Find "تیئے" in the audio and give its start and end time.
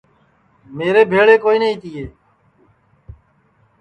1.81-2.05